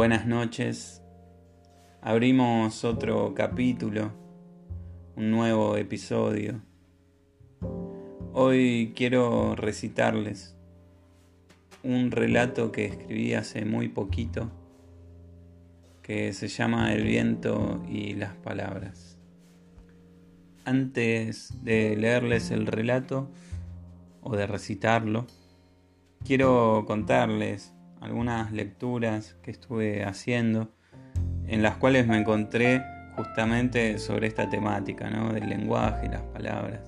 [0.00, 1.02] Buenas noches.
[2.00, 4.10] Abrimos otro capítulo,
[5.14, 6.62] un nuevo episodio.
[8.32, 10.56] Hoy quiero recitarles
[11.82, 14.50] un relato que escribí hace muy poquito
[16.00, 19.18] que se llama El viento y las palabras.
[20.64, 23.28] Antes de leerles el relato
[24.22, 25.26] o de recitarlo,
[26.24, 30.70] quiero contarles algunas lecturas que estuve haciendo
[31.46, 32.82] en las cuales me encontré
[33.16, 35.32] justamente sobre esta temática, ¿no?
[35.32, 36.80] Del lenguaje y las palabras.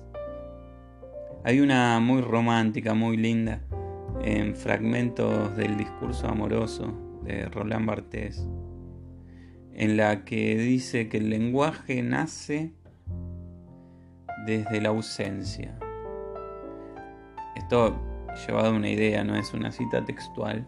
[1.43, 3.61] Hay una muy romántica, muy linda,
[4.21, 8.47] en fragmentos del discurso amoroso de Roland Barthes,
[9.73, 12.73] en la que dice que el lenguaje nace
[14.45, 15.77] desde la ausencia.
[17.55, 18.01] Esto
[18.47, 20.65] llevado a una idea, no es una cita textual,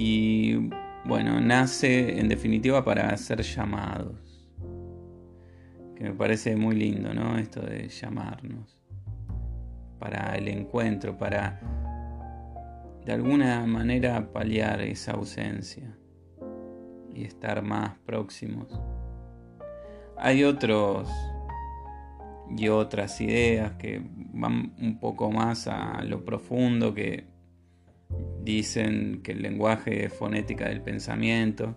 [0.00, 0.70] y
[1.06, 4.14] bueno, nace en definitiva para ser llamados.
[5.96, 7.36] Que me parece muy lindo, ¿no?
[7.36, 8.78] Esto de llamarnos.
[9.98, 11.60] Para el encuentro, para
[13.04, 15.98] de alguna manera paliar esa ausencia
[17.12, 18.68] y estar más próximos.
[20.16, 21.10] Hay otros
[22.56, 24.00] y otras ideas que
[24.32, 27.37] van un poco más a lo profundo que
[28.48, 31.76] dicen que el lenguaje es fonética del pensamiento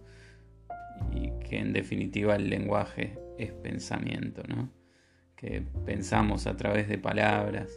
[1.11, 4.71] y que en definitiva el lenguaje es pensamiento, ¿no?
[5.35, 7.69] Que pensamos a través de palabras,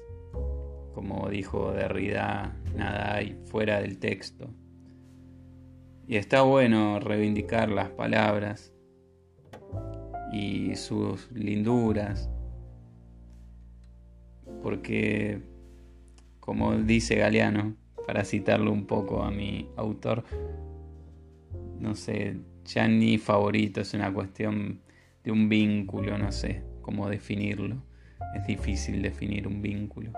[0.95, 4.55] como dijo Derrida, nada hay fuera del texto.
[6.07, 8.73] Y está bueno reivindicar las palabras
[10.33, 12.31] y sus linduras,
[14.63, 15.41] porque,
[16.39, 17.75] como dice Galeano,
[18.07, 20.25] para citarlo un poco a mi autor,
[21.79, 24.81] no sé, ya ni favorito, es una cuestión
[25.23, 27.83] de un vínculo, no sé cómo definirlo.
[28.35, 30.13] Es difícil definir un vínculo.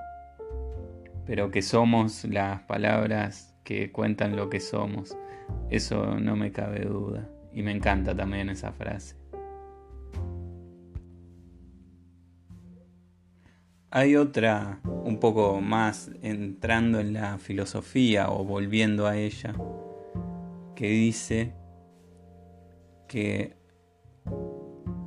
[1.26, 5.16] Pero que somos las palabras que cuentan lo que somos,
[5.70, 7.28] eso no me cabe duda.
[7.52, 9.16] Y me encanta también esa frase.
[13.96, 19.54] Hay otra un poco más entrando en la filosofía o volviendo a ella,
[20.74, 21.54] que dice
[23.08, 23.56] que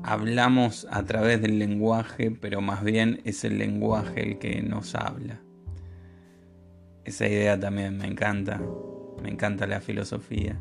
[0.01, 5.39] hablamos a través del lenguaje, pero más bien es el lenguaje el que nos habla.
[7.06, 8.59] Esa idea también me encanta,
[9.21, 10.57] me encanta la filosofía.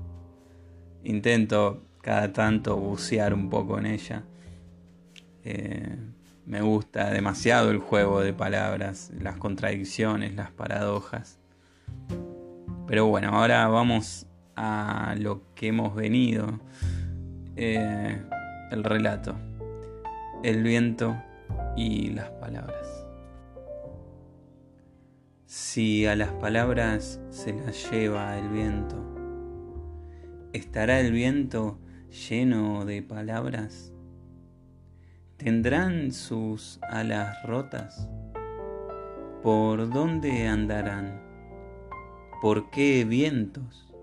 [1.02, 4.22] Intento cada tanto bucear un poco en ella.
[5.44, 5.96] Eh,
[6.48, 11.38] me gusta demasiado el juego de palabras, las contradicciones, las paradojas.
[12.86, 14.26] Pero bueno, ahora vamos
[14.56, 16.58] a lo que hemos venido.
[17.54, 18.18] Eh,
[18.70, 19.36] el relato.
[20.42, 21.22] El viento
[21.76, 23.04] y las palabras.
[25.44, 28.96] Si a las palabras se las lleva el viento,
[30.54, 31.78] ¿estará el viento
[32.30, 33.92] lleno de palabras?
[35.38, 38.10] ¿Tendrán sus alas rotas?
[39.40, 41.22] ¿Por dónde andarán?
[42.42, 43.94] ¿Por qué vientos?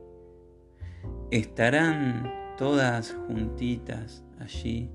[1.32, 4.90] ¿Estarán todas juntitas allí,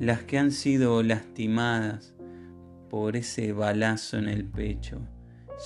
[0.00, 2.14] las que han sido lastimadas
[2.88, 5.06] por ese balazo en el pecho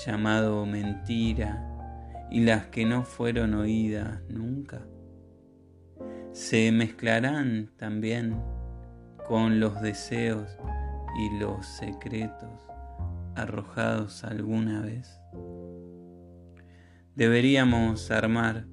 [0.04, 4.80] llamado mentira y las que no fueron oídas nunca?
[6.32, 8.57] ¿Se mezclarán también?
[9.28, 10.48] Con los deseos
[11.18, 12.48] y los secretos
[13.36, 15.20] arrojados alguna vez.
[17.14, 18.64] Deberíamos armar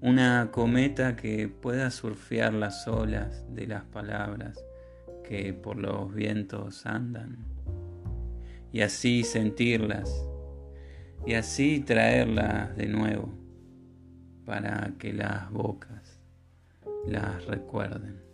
[0.00, 4.58] una cometa que pueda surfear las olas de las palabras
[5.28, 7.36] que por los vientos andan
[8.72, 10.10] y así sentirlas
[11.26, 13.28] y así traerlas de nuevo
[14.46, 16.20] para que las bocas
[17.06, 18.24] las recuerden.